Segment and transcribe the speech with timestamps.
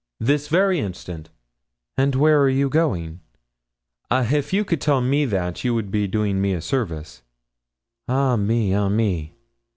[0.19, 1.29] "This very instant."
[1.95, 3.19] "And where are you going?"
[4.09, 7.21] "Ah, if you could tell me that, you would be doing me a service."
[8.07, 8.73] "Ah, me!
[8.73, 9.35] ah, me!